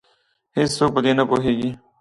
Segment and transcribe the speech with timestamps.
[0.57, 1.69] هیڅوک په دې نه پوهیږې